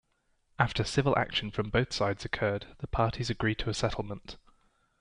[0.57, 4.35] After civil action from both sides occurred, the parties agreed to a settlement.